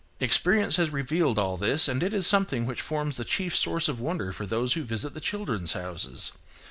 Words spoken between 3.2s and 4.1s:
chief source of